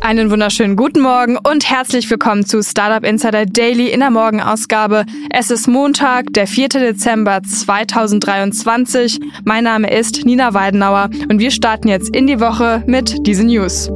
Einen 0.00 0.30
wunderschönen 0.30 0.76
guten 0.76 1.00
Morgen 1.00 1.36
und 1.36 1.68
herzlich 1.68 2.08
willkommen 2.08 2.46
zu 2.46 2.62
Startup 2.62 3.06
Insider 3.06 3.46
Daily 3.46 3.88
in 3.88 4.00
der 4.00 4.10
Morgenausgabe. 4.10 5.04
Es 5.30 5.50
ist 5.50 5.66
Montag, 5.66 6.32
der 6.32 6.46
4. 6.46 6.68
Dezember 6.68 7.42
2023. 7.42 9.18
Mein 9.44 9.64
Name 9.64 9.90
ist 9.90 10.24
Nina 10.24 10.54
Weidenauer 10.54 11.10
und 11.28 11.40
wir 11.40 11.50
starten 11.50 11.88
jetzt 11.88 12.14
in 12.14 12.26
die 12.26 12.40
Woche 12.40 12.82
mit 12.86 13.26
diesen 13.26 13.48
News. 13.48 13.90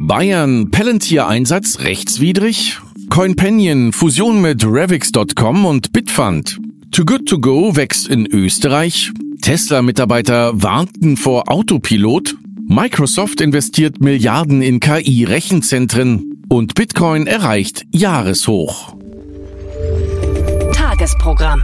Bayern 0.00 0.70
Palantir-Einsatz 0.70 1.80
rechtswidrig? 1.80 2.78
CoinPenion 3.10 3.92
Fusion 3.92 4.40
mit 4.40 4.64
Revix.com 4.64 5.66
und 5.66 5.92
Bitfund. 5.92 6.58
Too 6.90 7.04
Good 7.04 7.28
To 7.28 7.38
Go 7.38 7.76
wächst 7.76 8.08
in 8.08 8.26
Österreich. 8.26 9.12
Tesla-Mitarbeiter 9.42 10.62
warnten 10.62 11.16
vor 11.16 11.50
Autopilot. 11.50 12.34
Microsoft 12.66 13.40
investiert 13.40 14.00
Milliarden 14.00 14.62
in 14.62 14.80
KI-Rechenzentren. 14.80 16.42
Und 16.48 16.74
Bitcoin 16.74 17.26
erreicht 17.26 17.84
Jahreshoch. 17.92 18.96
Tagesprogramm. 20.72 21.62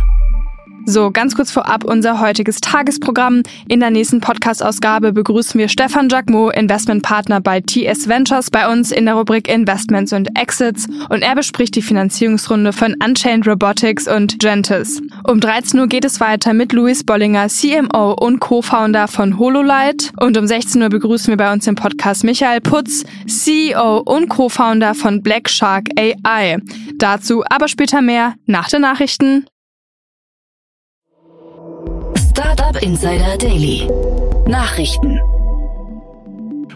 So, 0.87 1.11
ganz 1.11 1.35
kurz 1.35 1.51
vorab 1.51 1.85
unser 1.85 2.21
heutiges 2.21 2.61
Tagesprogramm. 2.61 3.43
In 3.69 3.81
der 3.81 3.91
nächsten 3.91 4.21
Podcast-Ausgabe 4.21 5.13
begrüßen 5.15 5.59
wir 5.59 5.69
Stefan 5.69 6.11
Jacquemot, 6.11 6.55
Investmentpartner 6.55 7.41
bei 7.41 7.63
TS 7.63 8.07
Ventures, 8.07 8.51
bei 8.51 8.71
uns 8.71 8.93
in 8.93 9.07
der 9.07 9.15
Rubrik 9.15 9.49
Investments 9.49 10.13
und 10.13 10.39
Exits 10.39 10.87
und 11.09 11.23
er 11.23 11.35
bespricht 11.35 11.75
die 11.77 11.83
Finanzierungsrunde 11.83 12.75
von 12.75 12.95
Unchained 13.03 13.49
Robotics 13.49 14.07
und 14.07 14.39
Gentis. 14.41 15.01
Um 15.27 15.41
13 15.41 15.81
Uhr 15.81 15.87
geht 15.87 16.05
es 16.05 16.21
weiter 16.21 16.53
mit 16.53 16.75
Luis 16.75 17.03
Bollinger, 17.03 17.49
CMO 17.49 18.13
und 18.13 18.41
Co-Founder 18.41 19.09
von 19.09 19.39
HoloLight 19.39 20.13
und 20.21 20.37
um 20.37 20.47
16 20.47 20.83
Uhr 20.83 20.91
begrüßen 20.91 21.29
wir 21.29 21.39
bei 21.39 21.51
uns 21.51 21.67
im 21.67 21.77
Podcast 21.77 22.25
Michael 22.25 22.61
Putz, 22.61 23.05
CEO 23.27 24.01
und 24.01 24.29
Co-Founder 24.29 24.95
von 24.95 25.23
Black 25.23 25.49
Shark 25.49 25.89
AI. 25.97 26.59
Dazu 26.99 27.43
aber 27.49 27.69
später 27.69 28.03
mehr 28.03 28.35
nach 28.47 28.69
den 28.69 28.83
Nachrichten. 28.83 29.47
Startup 32.37 32.83
Insider 32.83 33.39
Daily. 33.39 33.89
Nachrichten. 34.49 35.21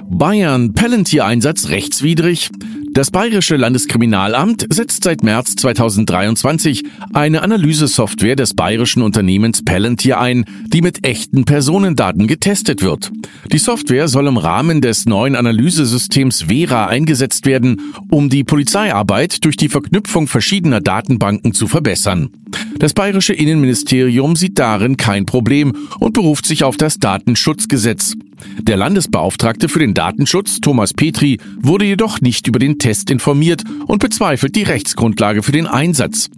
Bayern 0.09 0.73
Palantir-Einsatz 0.73 1.69
rechtswidrig. 1.69 2.51
Das 2.91 3.11
Bayerische 3.11 3.57
Landeskriminalamt 3.57 4.67
setzt 4.71 5.05
seit 5.05 5.23
März 5.23 5.57
2023 5.57 6.85
eine 7.13 7.43
Analysesoftware 7.43 8.35
des 8.35 8.55
bayerischen 8.55 9.03
Unternehmens 9.03 9.63
Palantir 9.63 10.19
ein, 10.19 10.45
die 10.67 10.81
mit 10.81 11.07
echten 11.07 11.45
Personendaten 11.45 12.27
getestet 12.27 12.83
wird. 12.83 13.13
Die 13.53 13.59
Software 13.59 14.09
soll 14.09 14.27
im 14.27 14.37
Rahmen 14.37 14.81
des 14.81 15.07
neuen 15.07 15.37
Analysesystems 15.37 16.43
Vera 16.49 16.87
eingesetzt 16.87 17.47
werden, 17.47 17.93
um 18.11 18.31
die 18.31 18.45
Polizeiarbeit 18.45 19.45
durch 19.45 19.57
die 19.57 19.69
Verknüpfung 19.69 20.27
verschiedener 20.27 20.81
Datenbanken 20.81 21.53
zu 21.53 21.67
verbessern. 21.69 22.31
Das 22.79 22.95
bayerische 22.95 23.35
Innenministerium 23.35 24.35
sieht 24.35 24.59
darin 24.59 24.97
kein 24.97 25.27
Problem 25.27 25.75
und 25.99 26.15
beruft 26.15 26.47
sich 26.47 26.65
auf 26.65 26.77
das 26.77 26.99
Datenschutzgesetz. 26.99 28.15
Der 28.61 28.77
Landesbeauftragte 28.77 29.69
für 29.69 29.79
den 29.79 29.95
Datenschutz, 29.95 30.61
Thomas 30.61 30.95
Petri, 30.95 31.39
wurde 31.61 31.85
jedoch 31.85 32.21
nicht 32.21 32.47
über 32.47 32.59
den 32.59 32.79
Test 32.79 33.11
informiert 33.11 33.65
und 33.87 34.01
bezweifelt 34.01 34.57
die 34.57 34.63
Rechtsgrundlage 34.63 35.43
für 35.43 35.53
den 35.53 35.67
Einsatz. 35.67 36.31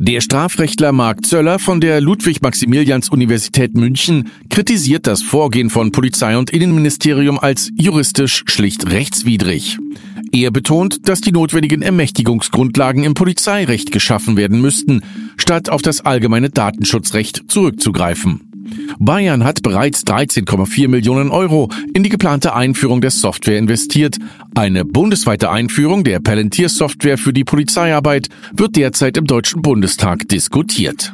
Der 0.00 0.20
Strafrechtler 0.20 0.92
Marc 0.92 1.26
Zöller 1.26 1.58
von 1.58 1.80
der 1.80 2.00
Ludwig-Maximilians-Universität 2.00 3.74
München 3.74 4.30
kritisiert 4.48 5.06
das 5.06 5.22
Vorgehen 5.22 5.70
von 5.70 5.90
Polizei 5.90 6.38
und 6.38 6.50
Innenministerium 6.50 7.38
als 7.38 7.70
juristisch 7.76 8.44
schlicht 8.46 8.90
rechtswidrig. 8.90 9.78
Er 10.30 10.50
betont, 10.50 11.08
dass 11.08 11.20
die 11.20 11.32
notwendigen 11.32 11.82
Ermächtigungsgrundlagen 11.82 13.02
im 13.02 13.14
Polizeirecht 13.14 13.90
geschaffen 13.90 14.36
werden 14.36 14.60
müssten, 14.60 15.02
statt 15.36 15.68
auf 15.68 15.82
das 15.82 16.02
allgemeine 16.02 16.50
Datenschutzrecht 16.50 17.44
zurückzugreifen. 17.48 18.47
Bayern 18.98 19.44
hat 19.44 19.62
bereits 19.62 20.04
13,4 20.04 20.88
Millionen 20.88 21.30
Euro 21.30 21.70
in 21.94 22.02
die 22.02 22.08
geplante 22.08 22.54
Einführung 22.54 23.00
der 23.00 23.10
Software 23.10 23.58
investiert. 23.58 24.16
Eine 24.54 24.84
bundesweite 24.84 25.50
Einführung 25.50 26.04
der 26.04 26.20
Palantir-Software 26.20 27.18
für 27.18 27.32
die 27.32 27.44
Polizeiarbeit 27.44 28.28
wird 28.52 28.76
derzeit 28.76 29.16
im 29.16 29.26
Deutschen 29.26 29.62
Bundestag 29.62 30.28
diskutiert. 30.28 31.12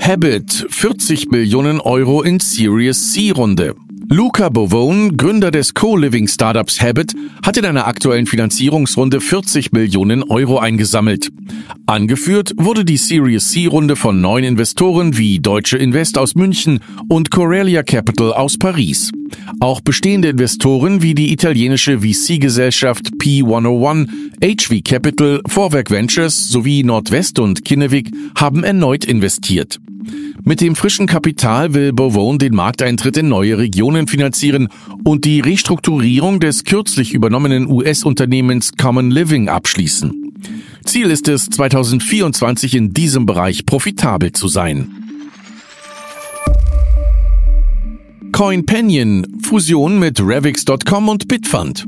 Habit 0.00 0.66
40 0.70 1.30
Millionen 1.30 1.80
Euro 1.80 2.22
in 2.22 2.40
Series 2.40 3.12
C 3.12 3.30
Runde. 3.30 3.74
Luca 4.10 4.48
Bovone, 4.48 5.12
Gründer 5.14 5.50
des 5.50 5.74
Co-Living-Startups 5.74 6.80
Habit, 6.80 7.14
hat 7.44 7.58
in 7.58 7.66
einer 7.66 7.86
aktuellen 7.86 8.24
Finanzierungsrunde 8.24 9.20
40 9.20 9.72
Millionen 9.72 10.22
Euro 10.22 10.58
eingesammelt. 10.58 11.30
Angeführt 11.88 12.52
wurde 12.58 12.84
die 12.84 12.98
Series 12.98 13.48
C-Runde 13.48 13.96
von 13.96 14.20
neun 14.20 14.44
Investoren 14.44 15.16
wie 15.16 15.38
Deutsche 15.38 15.78
Invest 15.78 16.18
aus 16.18 16.34
München 16.34 16.80
und 17.08 17.30
Corelia 17.30 17.82
Capital 17.82 18.34
aus 18.34 18.58
Paris. 18.58 19.10
Auch 19.60 19.80
bestehende 19.80 20.28
Investoren 20.28 21.00
wie 21.00 21.14
die 21.14 21.32
italienische 21.32 22.00
VC-Gesellschaft 22.00 23.12
P101, 23.18 24.06
HV 24.44 24.84
Capital, 24.84 25.40
Vorwerk 25.46 25.90
Ventures 25.90 26.50
sowie 26.50 26.84
Nordwest 26.84 27.38
und 27.38 27.64
Kinnevik 27.64 28.10
haben 28.36 28.64
erneut 28.64 29.06
investiert. 29.06 29.80
Mit 30.44 30.60
dem 30.60 30.76
frischen 30.76 31.06
Kapital 31.06 31.72
will 31.72 31.94
Bovone 31.94 32.36
den 32.36 32.54
Markteintritt 32.54 33.16
in 33.16 33.30
neue 33.30 33.56
Regionen 33.56 34.08
finanzieren 34.08 34.68
und 35.04 35.24
die 35.24 35.40
Restrukturierung 35.40 36.38
des 36.38 36.64
kürzlich 36.64 37.14
übernommenen 37.14 37.66
US-Unternehmens 37.66 38.72
Common 38.76 39.10
Living 39.10 39.48
abschließen. 39.48 40.27
Ziel 40.88 41.10
ist 41.10 41.28
es, 41.28 41.50
2024 41.50 42.74
in 42.74 42.94
diesem 42.94 43.26
Bereich 43.26 43.66
profitabel 43.66 44.32
zu 44.32 44.48
sein. 44.48 44.90
CoinPenion, 48.32 49.26
Fusion 49.42 49.98
mit 49.98 50.18
Revix.com 50.18 51.10
und 51.10 51.28
Bitfund. 51.28 51.86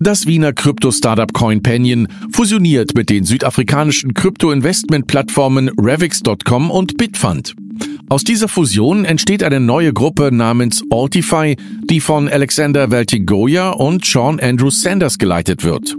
Das 0.00 0.26
Wiener 0.26 0.52
Krypto-Startup 0.52 1.32
CoinPenion 1.32 2.08
fusioniert 2.32 2.96
mit 2.96 3.10
den 3.10 3.24
südafrikanischen 3.24 4.12
Krypto-Investment-Plattformen 4.12 5.70
Revix.com 5.78 6.70
und 6.72 6.96
Bitfund. 6.96 7.54
Aus 8.08 8.22
dieser 8.22 8.46
Fusion 8.46 9.04
entsteht 9.04 9.42
eine 9.42 9.58
neue 9.58 9.92
Gruppe 9.92 10.30
namens 10.32 10.82
Altify, 10.90 11.56
die 11.90 12.00
von 12.00 12.28
Alexander 12.28 12.90
Valtigoya 12.92 13.70
und 13.70 14.04
Sean 14.04 14.38
Andrew 14.38 14.70
Sanders 14.70 15.18
geleitet 15.18 15.64
wird. 15.64 15.96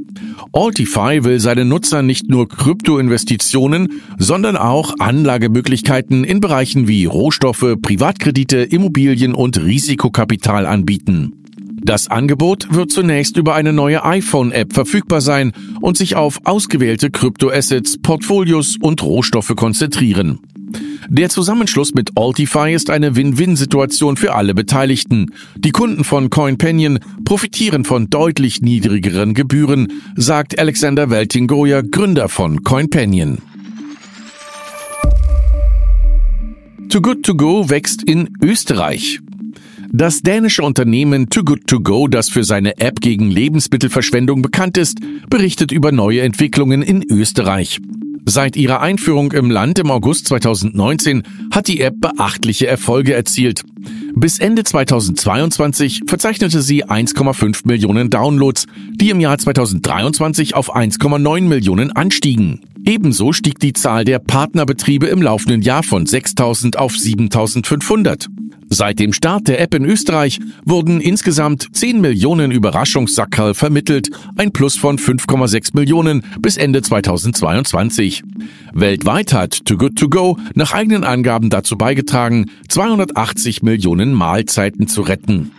Altify 0.53 1.23
will 1.25 1.39
seinen 1.39 1.67
Nutzern 1.67 2.05
nicht 2.05 2.29
nur 2.29 2.47
Kryptoinvestitionen, 2.47 4.01
sondern 4.17 4.55
auch 4.55 4.93
Anlagemöglichkeiten 4.99 6.23
in 6.23 6.39
Bereichen 6.39 6.87
wie 6.87 7.05
Rohstoffe, 7.05 7.75
Privatkredite, 7.81 8.57
Immobilien 8.57 9.33
und 9.33 9.61
Risikokapital 9.61 10.65
anbieten. 10.65 11.33
Das 11.83 12.07
Angebot 12.07 12.73
wird 12.73 12.91
zunächst 12.91 13.37
über 13.37 13.53
eine 13.53 13.73
neue 13.73 14.03
iPhone-App 14.03 14.73
verfügbar 14.73 15.21
sein 15.21 15.51
und 15.81 15.97
sich 15.97 16.15
auf 16.15 16.39
ausgewählte 16.45 17.11
Kryptoassets, 17.11 17.97
Portfolios 18.01 18.77
und 18.81 19.03
Rohstoffe 19.03 19.53
konzentrieren. 19.55 20.39
Der 21.09 21.29
Zusammenschluss 21.29 21.93
mit 21.93 22.11
Altify 22.15 22.73
ist 22.73 22.89
eine 22.89 23.15
Win-Win-Situation 23.15 24.17
für 24.17 24.35
alle 24.35 24.53
Beteiligten. 24.53 25.27
Die 25.55 25.71
Kunden 25.71 26.03
von 26.03 26.29
CoinPenion 26.29 26.99
profitieren 27.23 27.85
von 27.85 28.09
deutlich 28.09 28.61
niedrigeren 28.61 29.33
Gebühren, 29.33 29.87
sagt 30.15 30.59
Alexander 30.59 31.09
Weltingoyer, 31.09 31.83
Gründer 31.83 32.27
von 32.27 32.63
CoinPenion. 32.63 33.37
Too 36.89 37.01
Good 37.01 37.23
To 37.23 37.35
Go 37.35 37.69
wächst 37.69 38.03
in 38.03 38.29
Österreich. 38.41 39.19
Das 39.91 40.21
dänische 40.21 40.63
Unternehmen 40.63 41.29
Too 41.29 41.43
Good 41.43 41.67
To 41.67 41.79
Go, 41.79 42.07
das 42.07 42.29
für 42.29 42.43
seine 42.43 42.77
App 42.79 42.99
gegen 42.99 43.31
Lebensmittelverschwendung 43.31 44.41
bekannt 44.41 44.77
ist, 44.77 44.99
berichtet 45.29 45.71
über 45.71 45.91
neue 45.91 46.21
Entwicklungen 46.21 46.81
in 46.81 47.03
Österreich. 47.09 47.79
Seit 48.29 48.57
ihrer 48.57 48.81
Einführung 48.81 49.31
im 49.31 49.49
Land 49.49 49.79
im 49.79 49.89
August 49.89 50.27
2019 50.27 51.23
hat 51.49 51.69
die 51.69 51.79
App 51.79 51.93
beachtliche 52.01 52.67
Erfolge 52.67 53.13
erzielt. 53.13 53.63
Bis 54.15 54.39
Ende 54.39 54.65
2022 54.65 56.01
verzeichnete 56.07 56.61
sie 56.61 56.83
1,5 56.83 57.61
Millionen 57.65 58.09
Downloads, 58.09 58.65
die 58.91 59.11
im 59.11 59.21
Jahr 59.21 59.37
2023 59.37 60.55
auf 60.55 60.75
1,9 60.75 61.43
Millionen 61.43 61.93
anstiegen. 61.93 62.59
Ebenso 62.85 63.31
stieg 63.31 63.59
die 63.59 63.71
Zahl 63.71 64.03
der 64.03 64.19
Partnerbetriebe 64.19 65.07
im 65.07 65.21
laufenden 65.21 65.61
Jahr 65.61 65.83
von 65.83 66.05
6000 66.05 66.77
auf 66.77 66.97
7500. 66.97 68.27
Seit 68.69 68.99
dem 68.99 69.13
Start 69.13 69.47
der 69.47 69.61
App 69.61 69.73
in 69.73 69.85
Österreich 69.85 70.39
wurden 70.65 70.99
insgesamt 70.99 71.69
10 71.71 72.01
Millionen 72.01 72.51
Überraschungssackerl 72.51 73.53
vermittelt, 73.53 74.09
ein 74.35 74.51
Plus 74.51 74.75
von 74.75 74.97
5,6 74.97 75.71
Millionen 75.73 76.23
bis 76.39 76.57
Ende 76.57 76.81
2022. 76.81 78.23
Weltweit 78.73 79.33
hat 79.33 79.65
Too 79.65 79.77
Good 79.77 79.97
To 79.97 80.09
Go 80.09 80.37
nach 80.53 80.73
eigenen 80.73 81.05
Angaben 81.05 81.49
dazu 81.49 81.77
beigetragen, 81.77 82.51
280 82.67 83.63
Millionen 83.63 84.13
Mahlzeiten 84.13 84.87
zu 84.87 85.01
retten. 85.01 85.51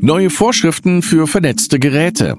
Neue 0.00 0.30
Vorschriften 0.30 1.02
für 1.02 1.26
vernetzte 1.26 1.78
Geräte. 1.78 2.38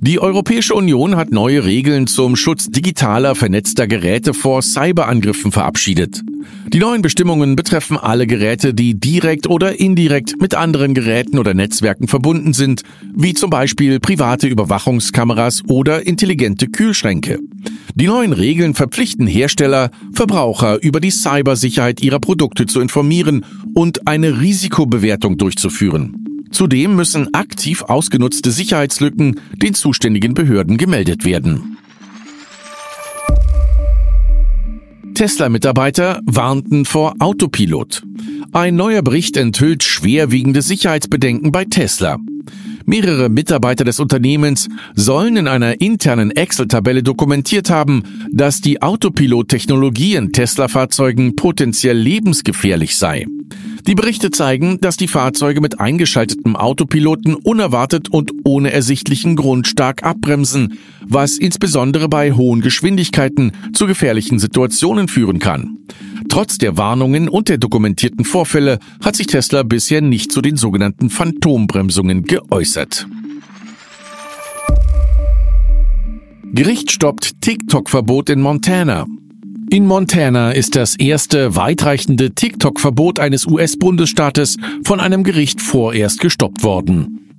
Die 0.00 0.20
Europäische 0.20 0.74
Union 0.74 1.16
hat 1.16 1.32
neue 1.32 1.64
Regeln 1.64 2.06
zum 2.06 2.36
Schutz 2.36 2.70
digitaler 2.70 3.34
vernetzter 3.34 3.88
Geräte 3.88 4.32
vor 4.32 4.62
Cyberangriffen 4.62 5.50
verabschiedet. 5.50 6.22
Die 6.68 6.78
neuen 6.78 7.02
Bestimmungen 7.02 7.56
betreffen 7.56 7.96
alle 7.96 8.28
Geräte, 8.28 8.74
die 8.74 8.94
direkt 8.94 9.48
oder 9.48 9.80
indirekt 9.80 10.40
mit 10.40 10.54
anderen 10.54 10.94
Geräten 10.94 11.36
oder 11.36 11.52
Netzwerken 11.52 12.06
verbunden 12.06 12.52
sind, 12.52 12.82
wie 13.12 13.34
zum 13.34 13.50
Beispiel 13.50 13.98
private 13.98 14.46
Überwachungskameras 14.46 15.64
oder 15.66 16.06
intelligente 16.06 16.68
Kühlschränke. 16.68 17.40
Die 17.96 18.06
neuen 18.06 18.32
Regeln 18.32 18.74
verpflichten 18.74 19.26
Hersteller, 19.26 19.90
Verbraucher 20.12 20.80
über 20.80 21.00
die 21.00 21.10
Cybersicherheit 21.10 22.00
ihrer 22.00 22.20
Produkte 22.20 22.66
zu 22.66 22.80
informieren 22.80 23.44
und 23.74 24.06
eine 24.06 24.40
Risikobewertung 24.40 25.38
durchzuführen. 25.38 26.27
Zudem 26.50 26.96
müssen 26.96 27.34
aktiv 27.34 27.82
ausgenutzte 27.82 28.50
Sicherheitslücken 28.50 29.40
den 29.54 29.74
zuständigen 29.74 30.34
Behörden 30.34 30.76
gemeldet 30.76 31.24
werden. 31.24 31.76
Tesla-Mitarbeiter 35.14 36.20
warnten 36.26 36.84
vor 36.84 37.14
Autopilot. 37.18 38.02
Ein 38.52 38.76
neuer 38.76 39.02
Bericht 39.02 39.36
enthüllt 39.36 39.82
schwerwiegende 39.82 40.62
Sicherheitsbedenken 40.62 41.50
bei 41.50 41.64
Tesla. 41.64 42.18
Mehrere 42.86 43.28
Mitarbeiter 43.28 43.84
des 43.84 44.00
Unternehmens 44.00 44.68
sollen 44.94 45.36
in 45.36 45.48
einer 45.48 45.80
internen 45.80 46.30
Excel-Tabelle 46.30 47.02
dokumentiert 47.02 47.68
haben, 47.68 48.04
dass 48.32 48.60
die 48.62 48.80
Autopilot-Technologie 48.80 50.14
in 50.14 50.32
Tesla-Fahrzeugen 50.32 51.36
potenziell 51.36 51.98
lebensgefährlich 51.98 52.96
sei. 52.96 53.26
Die 53.88 53.94
Berichte 53.94 54.30
zeigen, 54.30 54.82
dass 54.82 54.98
die 54.98 55.08
Fahrzeuge 55.08 55.62
mit 55.62 55.80
eingeschaltetem 55.80 56.56
Autopiloten 56.56 57.34
unerwartet 57.34 58.10
und 58.10 58.32
ohne 58.44 58.70
ersichtlichen 58.70 59.34
Grund 59.34 59.66
stark 59.66 60.02
abbremsen, 60.02 60.78
was 61.06 61.38
insbesondere 61.38 62.06
bei 62.06 62.32
hohen 62.32 62.60
Geschwindigkeiten 62.60 63.52
zu 63.72 63.86
gefährlichen 63.86 64.38
Situationen 64.38 65.08
führen 65.08 65.38
kann. 65.38 65.78
Trotz 66.28 66.58
der 66.58 66.76
Warnungen 66.76 67.30
und 67.30 67.48
der 67.48 67.56
dokumentierten 67.56 68.26
Vorfälle 68.26 68.78
hat 69.02 69.16
sich 69.16 69.26
Tesla 69.26 69.62
bisher 69.62 70.02
nicht 70.02 70.32
zu 70.32 70.42
den 70.42 70.58
sogenannten 70.58 71.08
Phantombremsungen 71.08 72.24
geäußert. 72.24 73.06
Gericht 76.52 76.90
stoppt 76.90 77.40
TikTok-Verbot 77.40 78.28
in 78.28 78.42
Montana. 78.42 79.06
In 79.70 79.84
Montana 79.84 80.52
ist 80.52 80.76
das 80.76 80.96
erste 80.96 81.54
weitreichende 81.54 82.30
TikTok-Verbot 82.30 83.18
eines 83.20 83.46
US-Bundesstaates 83.46 84.56
von 84.82 84.98
einem 84.98 85.24
Gericht 85.24 85.60
vorerst 85.60 86.20
gestoppt 86.20 86.62
worden. 86.62 87.36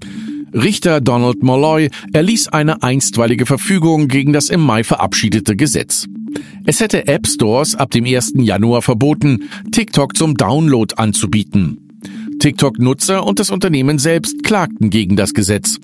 Richter 0.53 1.01
Donald 1.01 1.41
Molloy 1.41 1.89
erließ 2.13 2.49
eine 2.49 2.83
einstweilige 2.83 3.47
Verfügung 3.47 4.07
gegen 4.07 4.31
das 4.31 4.49
im 4.49 4.61
Mai 4.61 4.83
verabschiedete 4.83 5.55
Gesetz. 5.55 6.05
Es 6.65 6.79
hätte 6.81 7.07
App 7.07 7.25
Stores 7.25 7.73
ab 7.73 7.89
dem 7.89 8.05
1. 8.05 8.33
Januar 8.35 8.83
verboten, 8.83 9.49
TikTok 9.71 10.15
zum 10.15 10.35
Download 10.35 10.93
anzubieten. 10.97 11.97
TikTok-Nutzer 12.39 13.25
und 13.25 13.39
das 13.39 13.49
Unternehmen 13.49 13.97
selbst 13.97 14.43
klagten 14.43 14.91
gegen 14.91 15.15
das 15.15 15.33
Gesetz. 15.33 15.79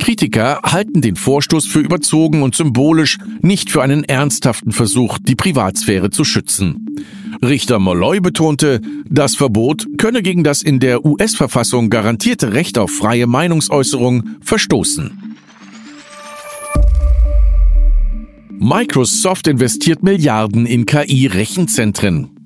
Kritiker 0.00 0.60
halten 0.64 1.02
den 1.02 1.14
Vorstoß 1.14 1.66
für 1.66 1.78
überzogen 1.78 2.42
und 2.42 2.56
symbolisch, 2.56 3.18
nicht 3.42 3.70
für 3.70 3.82
einen 3.82 4.02
ernsthaften 4.02 4.72
Versuch, 4.72 5.18
die 5.18 5.36
Privatsphäre 5.36 6.10
zu 6.10 6.24
schützen. 6.24 6.96
Richter 7.42 7.78
Molloy 7.78 8.20
betonte, 8.20 8.80
das 9.08 9.36
Verbot 9.36 9.86
könne 9.98 10.22
gegen 10.22 10.42
das 10.42 10.62
in 10.62 10.80
der 10.80 11.04
US-Verfassung 11.04 11.90
garantierte 11.90 12.52
Recht 12.54 12.78
auf 12.78 12.90
freie 12.90 13.26
Meinungsäußerung 13.26 14.36
verstoßen. 14.40 15.36
Microsoft 18.58 19.46
investiert 19.46 20.02
Milliarden 20.02 20.66
in 20.66 20.84
KI-Rechenzentren. 20.84 22.39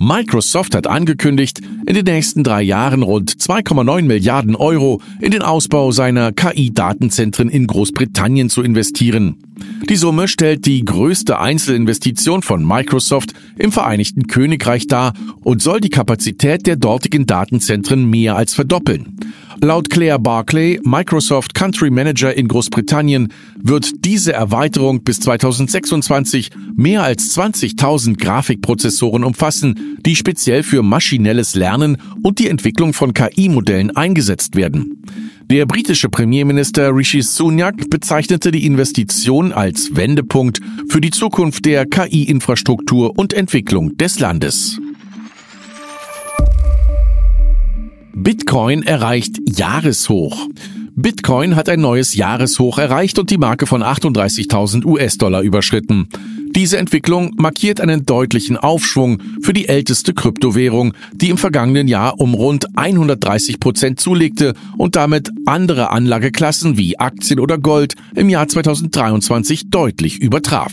Microsoft 0.00 0.76
hat 0.76 0.86
angekündigt, 0.86 1.60
in 1.86 1.94
den 1.94 2.04
nächsten 2.04 2.44
drei 2.44 2.62
Jahren 2.62 3.02
rund 3.02 3.32
2,9 3.32 4.02
Milliarden 4.02 4.54
Euro 4.54 5.00
in 5.20 5.32
den 5.32 5.42
Ausbau 5.42 5.90
seiner 5.90 6.30
KI-Datenzentren 6.30 7.48
in 7.48 7.66
Großbritannien 7.66 8.48
zu 8.48 8.62
investieren. 8.62 9.38
Die 9.88 9.96
Summe 9.96 10.28
stellt 10.28 10.66
die 10.66 10.84
größte 10.84 11.40
Einzelinvestition 11.40 12.42
von 12.42 12.64
Microsoft 12.64 13.32
im 13.56 13.72
Vereinigten 13.72 14.28
Königreich 14.28 14.86
dar 14.86 15.14
und 15.42 15.62
soll 15.62 15.80
die 15.80 15.90
Kapazität 15.90 16.68
der 16.68 16.76
dortigen 16.76 17.26
Datenzentren 17.26 18.08
mehr 18.08 18.36
als 18.36 18.54
verdoppeln. 18.54 19.16
Laut 19.60 19.90
Claire 19.90 20.20
Barclay, 20.20 20.78
Microsoft 20.84 21.52
Country 21.52 21.90
Manager 21.90 22.32
in 22.32 22.46
Großbritannien, 22.46 23.32
wird 23.60 24.04
diese 24.04 24.32
Erweiterung 24.32 25.02
bis 25.02 25.18
2026 25.18 26.50
mehr 26.76 27.02
als 27.02 27.36
20.000 27.36 28.18
Grafikprozessoren 28.18 29.24
umfassen, 29.24 29.98
die 30.06 30.14
speziell 30.14 30.62
für 30.62 30.84
maschinelles 30.84 31.56
Lernen 31.56 31.98
und 32.22 32.38
die 32.38 32.48
Entwicklung 32.48 32.92
von 32.92 33.12
KI-Modellen 33.14 33.90
eingesetzt 33.96 34.54
werden. 34.54 35.02
Der 35.50 35.66
britische 35.66 36.08
Premierminister 36.08 36.94
Rishi 36.94 37.22
Sunak 37.22 37.90
bezeichnete 37.90 38.52
die 38.52 38.64
Investition 38.64 39.52
als 39.52 39.96
Wendepunkt 39.96 40.60
für 40.88 41.00
die 41.00 41.10
Zukunft 41.10 41.64
der 41.64 41.84
KI-Infrastruktur 41.84 43.18
und 43.18 43.32
Entwicklung 43.32 43.96
des 43.96 44.20
Landes. 44.20 44.78
Bitcoin 48.20 48.82
erreicht 48.82 49.38
Jahreshoch. 49.46 50.48
Bitcoin 50.96 51.54
hat 51.54 51.68
ein 51.68 51.80
neues 51.80 52.16
Jahreshoch 52.16 52.78
erreicht 52.78 53.20
und 53.20 53.30
die 53.30 53.38
Marke 53.38 53.66
von 53.66 53.80
38.000 53.80 54.84
US-Dollar 54.84 55.42
überschritten. 55.42 56.08
Diese 56.50 56.78
Entwicklung 56.78 57.36
markiert 57.36 57.80
einen 57.80 58.06
deutlichen 58.06 58.56
Aufschwung 58.56 59.22
für 59.40 59.52
die 59.52 59.68
älteste 59.68 60.14
Kryptowährung, 60.14 60.94
die 61.12 61.28
im 61.28 61.38
vergangenen 61.38 61.86
Jahr 61.86 62.18
um 62.18 62.34
rund 62.34 62.66
130 62.76 63.60
Prozent 63.60 64.00
zulegte 64.00 64.54
und 64.76 64.96
damit 64.96 65.30
andere 65.46 65.90
Anlageklassen 65.90 66.76
wie 66.76 66.98
Aktien 66.98 67.38
oder 67.38 67.56
Gold 67.56 67.94
im 68.16 68.28
Jahr 68.28 68.48
2023 68.48 69.70
deutlich 69.70 70.18
übertraf. 70.18 70.72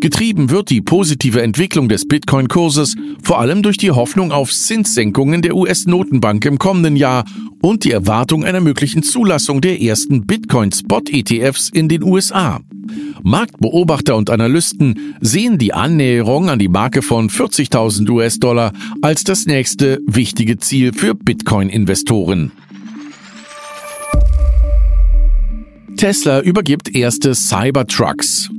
Getrieben 0.00 0.48
wird 0.48 0.70
die 0.70 0.80
positive 0.80 1.42
Entwicklung 1.42 1.90
des 1.90 2.08
Bitcoin-Kurses 2.08 2.96
vor 3.22 3.38
allem 3.38 3.62
durch 3.62 3.76
die 3.76 3.90
Hoffnung 3.90 4.32
auf 4.32 4.50
Zinssenkungen 4.50 5.42
der 5.42 5.54
US-Notenbank 5.54 6.42
im 6.46 6.58
kommenden 6.58 6.96
Jahr 6.96 7.26
und 7.60 7.84
die 7.84 7.90
Erwartung 7.90 8.44
einer 8.44 8.60
möglichen 8.62 9.02
Zulassung 9.02 9.60
der 9.60 9.82
ersten 9.82 10.26
Bitcoin-Spot-ETFs 10.26 11.68
in 11.68 11.90
den 11.90 12.02
USA. 12.02 12.60
Marktbeobachter 13.22 14.16
und 14.16 14.30
Analysten 14.30 15.16
sehen 15.20 15.58
die 15.58 15.74
Annäherung 15.74 16.48
an 16.48 16.58
die 16.58 16.68
Marke 16.68 17.02
von 17.02 17.28
40.000 17.28 18.08
US-Dollar 18.08 18.72
als 19.02 19.24
das 19.24 19.44
nächste 19.44 20.00
wichtige 20.06 20.56
Ziel 20.56 20.94
für 20.94 21.14
Bitcoin-Investoren. 21.14 22.52
Tesla 25.96 26.40
übergibt 26.40 26.94
erste 26.94 27.34
Cybertrucks. 27.34 28.50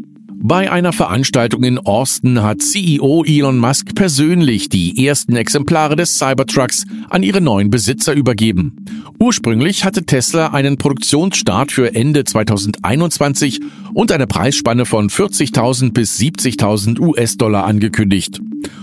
Bei 0.43 0.71
einer 0.71 0.91
Veranstaltung 0.91 1.63
in 1.63 1.77
Austin 1.77 2.41
hat 2.41 2.63
CEO 2.63 3.23
Elon 3.27 3.59
Musk 3.59 3.93
persönlich 3.93 4.69
die 4.69 5.05
ersten 5.05 5.35
Exemplare 5.35 5.95
des 5.95 6.17
Cybertrucks 6.17 6.85
an 7.11 7.21
ihre 7.21 7.41
neuen 7.41 7.69
Besitzer 7.69 8.13
übergeben. 8.13 8.83
Ursprünglich 9.19 9.85
hatte 9.85 10.03
Tesla 10.03 10.47
einen 10.47 10.77
Produktionsstart 10.77 11.71
für 11.71 11.93
Ende 11.93 12.23
2021 12.23 13.59
und 13.93 14.11
eine 14.11 14.25
Preisspanne 14.25 14.85
von 14.85 15.09
40.000 15.09 15.93
bis 15.93 16.17
70.000 16.17 16.99
US-Dollar 16.99 17.65
angekündigt. 17.65 18.41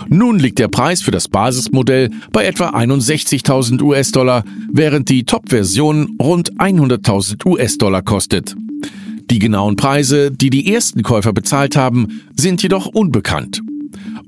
Nun 0.09 0.39
liegt 0.39 0.61
der 0.61 0.69
Preis 0.69 1.03
für 1.03 1.11
das 1.11 1.27
Basismodell 1.27 2.11
bei 2.33 2.47
etwa 2.47 2.69
61.000 2.71 3.83
US-Dollar, 3.83 4.45
während 4.73 5.09
die 5.09 5.25
Top-Version 5.25 6.19
rund 6.23 6.53
100.000 6.53 7.45
US-Dollar 7.45 8.03
kostet. 8.03 8.55
Die 9.31 9.39
genauen 9.39 9.77
Preise, 9.77 10.31
die 10.31 10.49
die 10.49 10.73
ersten 10.73 11.03
Käufer 11.03 11.33
bezahlt 11.33 11.77
haben, 11.77 12.23
sind 12.35 12.63
jedoch 12.63 12.87
unbekannt. 12.87 13.61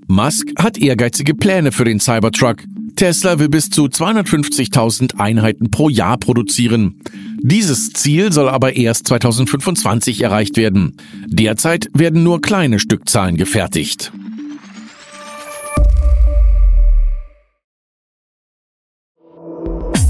Musk 0.08 0.48
hat 0.58 0.76
ehrgeizige 0.76 1.34
Pläne 1.34 1.72
für 1.72 1.84
den 1.84 2.00
Cybertruck. 2.00 2.64
Tesla 2.96 3.38
will 3.38 3.48
bis 3.48 3.70
zu 3.70 3.84
250.000 3.84 5.18
Einheiten 5.18 5.70
pro 5.70 5.88
Jahr 5.88 6.18
produzieren. 6.18 7.00
Dieses 7.40 7.92
Ziel 7.94 8.30
soll 8.30 8.48
aber 8.48 8.76
erst 8.76 9.06
2025 9.06 10.20
erreicht 10.20 10.58
werden. 10.58 10.96
Derzeit 11.26 11.88
werden 11.94 12.22
nur 12.22 12.42
kleine 12.42 12.78
Stückzahlen 12.78 13.36
gefertigt. 13.36 14.12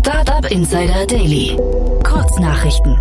Startup 0.01 0.51
Insider 0.51 1.07
Daily. 1.07 1.57
Kurznachrichten. 2.03 2.97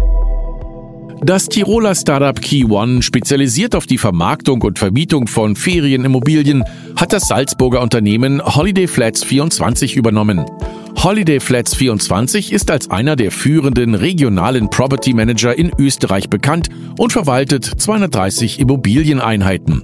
Das 1.22 1.50
Tiroler 1.50 1.96
Startup 1.96 2.40
Key 2.40 2.64
One, 2.66 3.02
spezialisiert 3.02 3.76
auf 3.76 3.86
die 3.86 3.98
Vermarktung 3.98 4.62
und 4.62 4.80
Vermietung 4.80 5.28
von 5.28 5.56
Ferienimmobilien, 5.56 6.64
hat 6.96 7.12
das 7.12 7.28
Salzburger 7.28 7.82
Unternehmen 7.82 8.42
Holiday 8.44 8.88
Flats 8.88 9.24
24 9.26 9.98
übernommen. 9.98 10.46
Holiday 11.04 11.42
Flats 11.42 11.76
24 11.76 12.54
ist 12.54 12.72
als 12.72 12.90
einer 12.90 13.18
der 13.18 13.32
führenden 13.32 13.96
regionalen 13.96 14.70
Property 14.70 15.14
Manager 15.14 15.58
in 15.58 15.72
Österreich 15.78 16.30
bekannt 16.30 16.70
und 16.98 17.12
verwaltet 17.12 17.66
230 17.66 18.60
Immobilieneinheiten. 18.60 19.84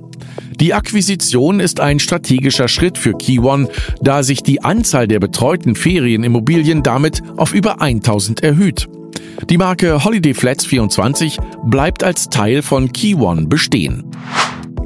Die 0.60 0.74
Akquisition 0.74 1.60
ist 1.60 1.82
ein 1.82 2.00
strategischer 2.00 2.70
Schritt 2.70 2.98
für 2.98 3.14
Key 3.14 3.40
One, 3.40 3.68
da 4.02 4.24
sich 4.24 4.42
die 4.42 4.64
Anzahl 4.64 5.08
der 5.08 5.20
betreuten 5.20 5.76
Ferienimmobilien 5.76 6.82
damit 6.82 7.22
auf 7.36 7.54
über 7.54 7.82
1000 7.82 8.42
erhöht. 8.42 8.88
Die 9.44 9.58
Marke 9.58 10.04
Holiday 10.04 10.34
Flats 10.34 10.66
24 10.66 11.38
bleibt 11.66 12.04
als 12.04 12.30
Teil 12.30 12.62
von 12.62 12.92
Key 12.92 13.16
One 13.16 13.48
bestehen. 13.48 14.10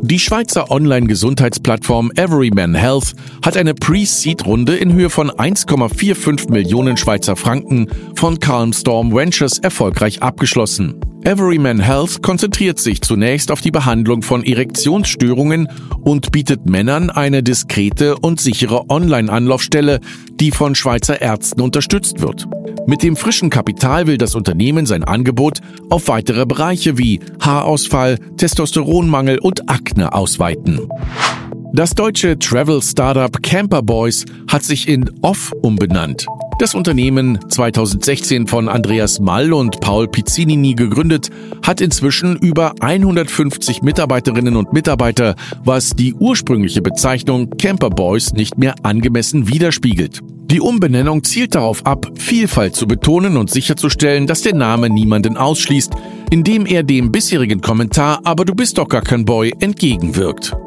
Die 0.02 0.20
Schweizer 0.20 0.72
Online-Gesundheitsplattform 0.72 2.12
Everyman 2.16 2.74
Health 2.74 3.14
hat 3.44 3.58
eine 3.58 3.74
Pre-Seed-Runde 3.74 4.76
in 4.76 4.94
Höhe 4.94 5.10
von 5.10 5.30
1,45 5.30 6.52
Millionen 6.52 6.98
Schweizer 6.98 7.36
Franken 7.36 7.88
von 8.16 8.40
Calmstorm 8.40 9.14
Ventures 9.14 9.60
erfolgreich 9.60 10.22
abgeschlossen. 10.22 11.00
Everyman 11.24 11.80
Health 11.80 12.24
konzentriert 12.24 12.80
sich 12.80 13.02
zunächst 13.02 13.52
auf 13.52 13.62
die 13.62 13.72
Behandlung 13.72 14.22
von 14.22 14.44
Erektionsstörungen 14.44 15.68
und 16.02 16.32
bietet 16.32 16.66
Männern 16.66 17.10
eine 17.10 17.44
diskrete 17.44 18.18
und 18.18 18.40
sichere 18.40 18.90
Online-Anlaufstelle, 18.90 20.00
die 20.40 20.52
von 20.52 20.76
Schweizer 20.76 21.22
Ärzten 21.22 21.62
unterstützt 21.62 22.22
wird. 22.22 22.48
Mit 22.88 23.04
dem 23.04 23.16
frischen 23.16 23.50
Kapital 23.50 24.08
will 24.08 24.18
das 24.18 24.34
Unternehmen 24.34 24.86
sein 24.86 25.04
Angebot 25.04 25.60
auf 25.90 26.08
weitere 26.08 26.46
Bereiche 26.46 26.98
wie 26.98 27.20
Haarausfall, 27.42 28.18
Testosteronmangel 28.38 29.40
und 29.40 29.70
Akne 29.70 30.14
ausweiten. 30.14 30.80
Das 31.74 31.92
deutsche 31.92 32.40
Travel-Startup 32.40 33.44
Camper 33.44 33.84
Boys 33.84 34.26
hat 34.48 34.64
sich 34.64 34.88
in 34.88 35.12
Off 35.22 35.52
umbenannt. 35.62 36.26
Das 36.60 36.76
Unternehmen, 36.76 37.40
2016 37.48 38.48
von 38.48 38.68
Andreas 38.68 39.22
Mall 39.22 39.54
und 39.54 39.80
Paul 39.80 40.10
Pizzinini 40.10 40.74
gegründet, 40.74 41.30
hat 41.66 41.80
inzwischen 41.80 42.36
über 42.36 42.74
150 42.82 43.82
Mitarbeiterinnen 43.82 44.58
und 44.58 44.74
Mitarbeiter, 44.74 45.36
was 45.64 45.92
die 45.92 46.14
ursprüngliche 46.14 46.82
Bezeichnung 46.82 47.52
Camper 47.52 47.90
Boys 47.90 48.34
nicht 48.34 48.58
mehr 48.58 48.76
angemessen 48.84 49.48
widerspiegelt. 49.48 50.20
Die 50.52 50.60
Umbenennung 50.60 51.24
zielt 51.24 51.56
darauf 51.56 51.86
ab, 51.86 52.08
Vielfalt 52.16 52.76
zu 52.76 52.88
betonen 52.88 53.38
und 53.38 53.50
sicherzustellen, 53.50 54.28
dass 54.28 54.42
der 54.42 54.54
Name 54.56 54.90
niemanden 54.90 55.38
ausschließt, 55.38 55.94
indem 56.30 56.66
er 56.66 56.84
dem 56.84 57.14
bisherigen 57.14 57.62
Kommentar 57.62 58.20
Aber 58.26 58.44
du 58.44 58.54
bist 58.54 58.78
doch 58.80 58.90
gar 58.90 59.02
kein 59.02 59.24
Boy 59.24 59.54
entgegenwirkt. 59.62 60.58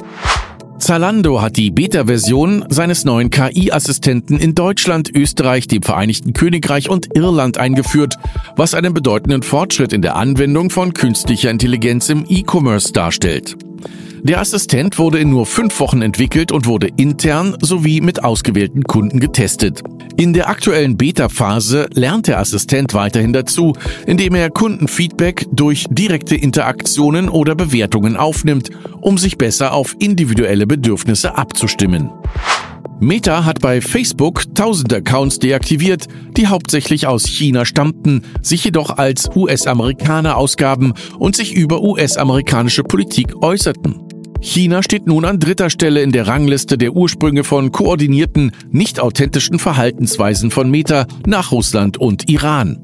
Zalando 0.83 1.41
hat 1.41 1.59
die 1.59 1.71
Beta-Version 1.71 2.65
seines 2.69 3.05
neuen 3.05 3.31
KI-Assistenten 3.31 4.37
in 4.41 4.57
Deutschland, 4.57 5.15
Österreich, 5.15 5.69
dem 5.69 5.83
Vereinigten 5.83 6.33
Königreich 6.33 6.91
und 6.91 7.15
Irland 7.15 7.57
eingeführt, 7.57 8.17
was 8.57 8.75
einen 8.75 8.93
bedeutenden 8.93 9.45
Fortschritt 9.45 9.93
in 9.93 10.03
der 10.03 10.17
Anwendung 10.17 10.71
von 10.71 10.93
künstlicher 10.93 11.51
Intelligenz 11.51 12.09
im 12.09 12.25
E-Commerce 12.29 12.93
darstellt. 12.93 13.57
Der 14.25 14.39
Assistent 14.39 15.01
wurde 15.01 15.19
in 15.19 15.31
nur 15.31 15.47
fünf 15.47 15.81
Wochen 15.81 16.01
entwickelt 16.01 16.53
und 16.53 16.67
wurde 16.67 16.87
intern 16.97 17.57
sowie 17.61 18.01
mit 18.01 18.23
ausgewählten 18.23 18.85
Kunden 18.85 19.19
getestet. 19.19 19.83
In 20.17 20.33
der 20.33 20.49
aktuellen 20.49 20.97
Beta-Phase 20.97 21.89
lernt 21.93 22.29
der 22.29 22.39
Assistent 22.39 22.95
weiterhin 22.95 23.33
dazu, 23.33 23.73
indem 24.07 24.37
er 24.37 24.51
Kundenfeedback 24.51 25.47
durch 25.51 25.87
direkte 25.91 26.37
Interaktionen 26.37 27.29
oder 27.29 27.57
Bewertungen 27.57 28.17
aufnimmt, 28.17 28.71
um 29.01 29.19
sich 29.19 29.39
besser 29.39 29.73
auf 29.73 29.97
individuelle 29.99 30.69
Bedürfnisse 30.69 31.37
abzustimmen. 31.37 32.09
Meta 33.01 33.45
hat 33.45 33.61
bei 33.61 33.81
Facebook 33.81 34.55
tausende 34.55 34.99
Accounts 34.99 35.41
deaktiviert, 35.41 36.07
die 36.37 36.47
hauptsächlich 36.47 37.09
aus 37.09 37.27
China 37.27 37.65
stammten, 37.65 38.23
sich 38.41 38.63
jedoch 38.63 38.97
als 38.99 39.29
US-Amerikaner 39.35 40.37
ausgaben 40.37 40.95
und 41.19 41.35
sich 41.35 41.53
über 41.55 41.83
US-amerikanische 41.83 42.85
Politik 42.85 43.35
äußerten. 43.43 44.12
China 44.43 44.83
steht 44.83 45.07
nun 45.07 45.25
an 45.25 45.39
dritter 45.39 45.71
Stelle 45.71 46.03
in 46.03 46.11
der 46.11 46.27
Rangliste 46.27 46.77
der 46.77 46.93
Ursprünge 46.93 47.45
von 47.45 47.71
koordinierten, 47.71 48.51
nicht 48.71 48.99
authentischen 48.99 49.61
Verhaltensweisen 49.61 50.51
von 50.51 50.69
Meta 50.69 51.07
nach 51.25 51.53
Russland 51.53 51.97
und 51.97 52.29
Iran. 52.29 52.83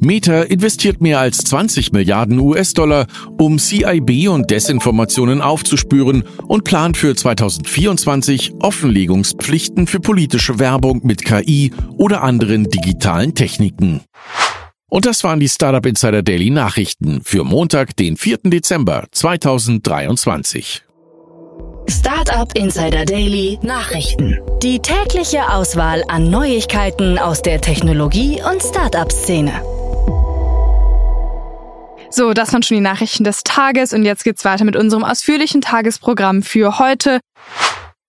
Meta 0.00 0.42
investiert 0.42 1.02
mehr 1.02 1.20
als 1.20 1.38
20 1.38 1.92
Milliarden 1.92 2.38
US-Dollar, 2.38 3.06
um 3.38 3.58
CIB 3.58 4.28
und 4.28 4.50
Desinformationen 4.50 5.42
aufzuspüren 5.42 6.24
und 6.48 6.64
plant 6.64 6.96
für 6.96 7.14
2024 7.14 8.54
Offenlegungspflichten 8.60 9.86
für 9.86 10.00
politische 10.00 10.58
Werbung 10.58 11.02
mit 11.04 11.24
KI 11.24 11.72
oder 11.98 12.22
anderen 12.22 12.64
digitalen 12.64 13.34
Techniken. 13.34 14.00
Und 14.88 15.04
das 15.04 15.24
waren 15.24 15.40
die 15.40 15.48
Startup 15.48 15.84
Insider 15.84 16.22
Daily 16.22 16.48
Nachrichten 16.48 17.20
für 17.22 17.44
Montag, 17.44 17.96
den 17.96 18.16
4. 18.16 18.38
Dezember 18.44 19.04
2023. 19.12 20.85
Startup 21.88 22.50
Insider 22.56 23.04
Daily 23.04 23.58
Nachrichten. 23.62 24.40
Die 24.62 24.80
tägliche 24.80 25.48
Auswahl 25.52 26.02
an 26.08 26.30
Neuigkeiten 26.30 27.18
aus 27.18 27.42
der 27.42 27.60
Technologie- 27.60 28.42
und 28.42 28.62
Startup-Szene. 28.62 29.52
So, 32.10 32.32
das 32.32 32.52
waren 32.52 32.62
schon 32.62 32.76
die 32.76 32.82
Nachrichten 32.82 33.24
des 33.24 33.44
Tages 33.44 33.92
und 33.92 34.04
jetzt 34.04 34.24
geht's 34.24 34.44
weiter 34.44 34.64
mit 34.64 34.74
unserem 34.74 35.04
ausführlichen 35.04 35.60
Tagesprogramm 35.60 36.42
für 36.42 36.78
heute. 36.78 37.20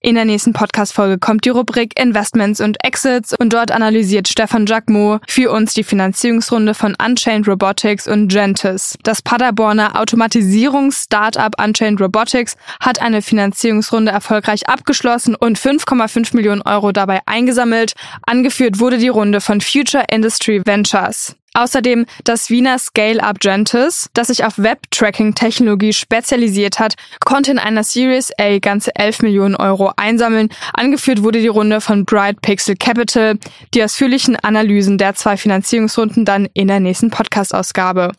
In 0.07 0.15
der 0.15 0.23
nächsten 0.23 0.53
Podcast-Folge 0.53 1.17
kommt 1.17 1.43
die 1.43 1.49
Rubrik 1.49 1.99
Investments 1.99 2.61
und 2.61 2.77
Exits 2.81 3.33
und 3.37 3.51
dort 3.51 3.73
analysiert 3.73 4.29
Stefan 4.29 4.65
Jacquemot 4.65 5.19
für 5.27 5.51
uns 5.51 5.73
die 5.73 5.83
Finanzierungsrunde 5.83 6.75
von 6.75 6.95
Unchained 7.05 7.45
Robotics 7.45 8.07
und 8.07 8.29
Gentis. 8.29 8.97
Das 9.03 9.21
Paderborner 9.21 9.99
Automatisierungs-Startup 9.99 11.53
Unchained 11.61 11.99
Robotics 11.99 12.55
hat 12.79 13.01
eine 13.01 13.21
Finanzierungsrunde 13.21 14.13
erfolgreich 14.13 14.69
abgeschlossen 14.69 15.35
und 15.35 15.59
5,5 15.59 16.33
Millionen 16.37 16.61
Euro 16.61 16.93
dabei 16.93 17.19
eingesammelt. 17.25 17.91
Angeführt 18.25 18.79
wurde 18.79 18.99
die 18.99 19.09
Runde 19.09 19.41
von 19.41 19.59
Future 19.59 20.05
Industry 20.09 20.65
Ventures. 20.65 21.35
Außerdem 21.57 22.05
das 22.23 22.51
Wiener 22.51 22.77
Scale-Up 22.77 23.39
Gentis, 23.39 24.11
das 24.13 24.27
sich 24.27 24.45
auf 24.45 24.59
Web-Tracking-Technologie 24.59 25.91
spezialisiert 25.91 26.77
hat, 26.77 26.93
konnte 27.25 27.49
in 27.49 27.57
einer 27.57 27.83
Series 27.83 28.31
A 28.37 28.59
ganze 28.59 28.95
11 28.95 29.23
Millionen 29.23 29.55
Euro 29.55 29.91
einsammeln. 29.97 30.49
Angeführt 30.73 31.23
wurde 31.23 31.41
die 31.41 31.47
Runde 31.47 31.81
von 31.81 32.05
Bright 32.05 32.41
Pixel 32.43 32.75
Capital. 32.75 33.39
Die 33.73 33.83
ausführlichen 33.83 34.35
Analysen 34.35 34.99
der 34.99 35.15
zwei 35.15 35.35
Finanzierungsrunden 35.35 36.25
dann 36.25 36.47
in 36.53 36.67
der 36.67 36.79
nächsten 36.79 37.09
Podcast-Ausgabe. 37.09 38.11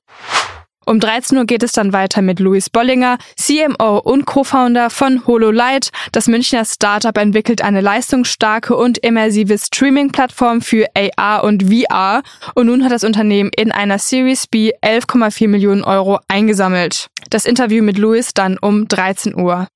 Um 0.88 1.00
13 1.00 1.36
Uhr 1.36 1.44
geht 1.44 1.62
es 1.62 1.72
dann 1.72 1.92
weiter 1.92 2.22
mit 2.22 2.40
Luis 2.40 2.70
Bollinger, 2.70 3.18
CMO 3.36 3.98
und 3.98 4.24
Co-Founder 4.24 4.88
von 4.88 5.26
HoloLight. 5.26 5.90
Das 6.12 6.28
Münchner 6.28 6.64
Startup 6.64 7.14
entwickelt 7.18 7.60
eine 7.60 7.82
leistungsstarke 7.82 8.74
und 8.74 8.96
immersive 8.96 9.58
Streaming-Plattform 9.58 10.62
für 10.62 10.86
AR 10.94 11.44
und 11.44 11.64
VR. 11.64 12.22
Und 12.54 12.68
nun 12.68 12.84
hat 12.84 12.92
das 12.92 13.04
Unternehmen 13.04 13.50
in 13.54 13.70
einer 13.70 13.98
Series 13.98 14.46
B 14.46 14.72
11,4 14.82 15.48
Millionen 15.48 15.84
Euro 15.84 16.20
eingesammelt. 16.26 17.08
Das 17.28 17.44
Interview 17.44 17.84
mit 17.84 17.98
Luis 17.98 18.32
dann 18.32 18.56
um 18.56 18.88
13 18.88 19.38
Uhr. 19.38 19.68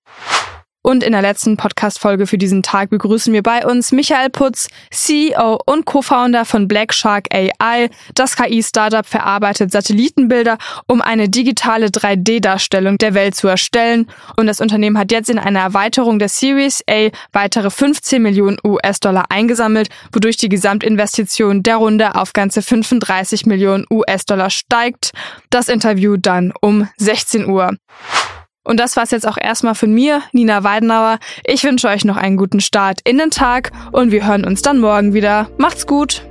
Und 0.83 1.05
in 1.05 1.13
der 1.13 1.23
letzten 1.23 1.57
Podcast-Folge 1.57 2.27
für 2.27 2.39
diesen 2.39 2.65
Tag 2.65 2.91
begrüßen 2.91 3.33
wir 3.33 3.45
bei 3.45 3.65
uns 3.65 3.93
Michael 3.93 4.31
Putz, 4.31 4.69
CEO 4.91 5.61
und 5.65 5.85
Co-Founder 5.85 6.45
von 6.45 6.67
Black 6.67 6.93
Shark 6.93 7.29
AI. 7.33 7.89
Das 8.15 8.35
KI-Startup 8.35 9.07
verarbeitet 9.07 9.71
Satellitenbilder, 9.71 10.59
um 10.89 11.01
eine 11.01 11.29
digitale 11.29 11.87
3D-Darstellung 11.87 12.99
der 12.99 13.15
Welt 13.15 13.37
zu 13.37 13.47
erstellen. 13.47 14.11
Und 14.37 14.49
das 14.49 14.61
Unternehmen 14.61 14.99
hat 14.99 15.13
jetzt 15.13 15.31
in 15.31 15.39
einer 15.39 15.61
Erweiterung 15.61 16.19
der 16.19 16.29
Series 16.29 16.83
A 16.91 17.11
weitere 17.33 17.71
15 17.71 18.21
Millionen 18.21 18.59
US-Dollar 18.65 19.27
eingesammelt, 19.29 19.89
wodurch 20.13 20.37
die 20.37 20.49
Gesamtinvestition 20.49 21.63
der 21.63 21.77
Runde 21.77 22.17
auf 22.17 22.33
ganze 22.33 22.61
35 22.61 23.47
Millionen 23.47 23.87
US-Dollar 23.89 24.51
steigt. 24.51 25.13
Das 25.51 25.69
Interview 25.69 26.17
dann 26.17 26.53
um 26.61 26.89
16 26.97 27.47
Uhr. 27.47 27.77
Und 28.65 28.79
das 28.79 28.97
war's 28.97 29.11
jetzt 29.11 29.27
auch 29.27 29.39
erstmal 29.41 29.75
von 29.75 29.93
mir, 29.93 30.23
Nina 30.33 30.63
Weidenauer. 30.63 31.19
Ich 31.45 31.65
wünsche 31.65 31.89
euch 31.89 32.05
noch 32.05 32.17
einen 32.17 32.37
guten 32.37 32.61
Start 32.61 33.01
in 33.05 33.19
den 33.19 33.31
Tag 33.31 33.73
und 33.91 34.13
wir 34.13 34.27
hören 34.27 34.45
uns 34.45 34.63
dann 34.63 34.79
morgen 34.79 35.15
wieder. 35.15 35.49
Macht's 35.59 35.87
gut! 35.87 36.25